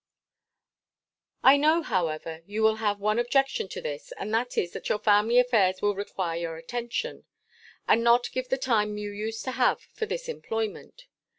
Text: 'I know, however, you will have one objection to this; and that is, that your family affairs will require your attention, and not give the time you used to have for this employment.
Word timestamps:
'I 1.43 1.57
know, 1.57 1.81
however, 1.83 2.41
you 2.47 2.63
will 2.63 2.77
have 2.77 2.99
one 2.99 3.19
objection 3.19 3.67
to 3.67 3.81
this; 3.81 4.11
and 4.17 4.33
that 4.33 4.57
is, 4.57 4.71
that 4.73 4.89
your 4.89 4.97
family 4.97 5.37
affairs 5.37 5.79
will 5.79 5.93
require 5.93 6.39
your 6.39 6.57
attention, 6.57 7.25
and 7.87 8.03
not 8.03 8.31
give 8.31 8.49
the 8.49 8.57
time 8.57 8.97
you 8.97 9.11
used 9.11 9.43
to 9.43 9.51
have 9.51 9.81
for 9.93 10.07
this 10.07 10.27
employment. 10.27 11.05